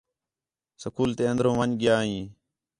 سکول 0.83 1.09
تے 1.17 1.23
اندر 1.31 1.45
ون٘ڄ 1.57 1.71
ڳِیا 1.81 1.95
ہے 2.09 2.19